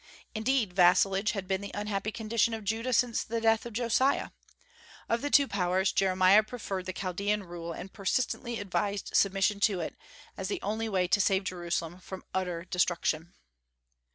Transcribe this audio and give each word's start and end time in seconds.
Indeed, 0.33 0.73
vassalage 0.73 1.33
had 1.33 1.47
been 1.47 1.61
the 1.61 1.69
unhappy 1.75 2.11
condition 2.11 2.55
of 2.55 2.63
Judah 2.63 2.91
since 2.91 3.23
the 3.23 3.39
death 3.39 3.67
of 3.67 3.73
Josiah. 3.73 4.31
Of 5.07 5.21
the 5.21 5.29
two 5.29 5.47
powers 5.47 5.91
Jeremiah 5.91 6.41
preferred 6.41 6.87
the 6.87 6.91
Chaldean 6.91 7.43
rule, 7.43 7.71
and 7.71 7.93
persistently 7.93 8.59
advised 8.59 9.15
submission 9.15 9.59
to 9.59 9.79
it, 9.79 9.95
as 10.37 10.47
the 10.47 10.59
only 10.63 10.89
way 10.89 11.07
to 11.07 11.21
save 11.21 11.43
Jerusalem 11.43 11.99
from 11.99 12.23
utter 12.33 12.65
destruction. 12.65 13.35